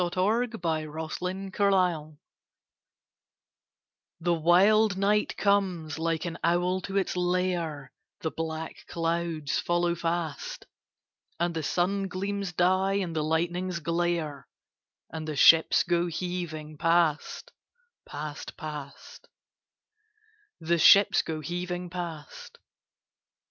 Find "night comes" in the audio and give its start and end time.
4.97-5.99